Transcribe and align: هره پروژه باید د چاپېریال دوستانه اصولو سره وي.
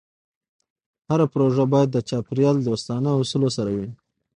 هره 1.09 1.25
پروژه 1.33 1.63
باید 1.71 1.89
د 1.91 1.97
چاپېریال 2.09 2.55
دوستانه 2.67 3.09
اصولو 3.19 3.49
سره 3.57 3.71
وي. 3.77 3.89